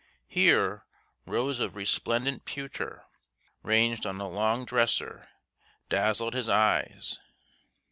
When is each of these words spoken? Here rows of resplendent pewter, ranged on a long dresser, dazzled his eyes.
Here 0.27 0.83
rows 1.27 1.59
of 1.59 1.75
resplendent 1.75 2.43
pewter, 2.43 3.05
ranged 3.61 4.07
on 4.07 4.19
a 4.19 4.27
long 4.27 4.65
dresser, 4.65 5.29
dazzled 5.89 6.33
his 6.33 6.49
eyes. 6.49 7.19